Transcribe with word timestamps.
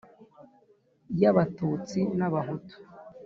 y 1.19 1.23
Abatutsi 1.31 1.99
n 2.19 2.21
Abahutu 2.27 2.75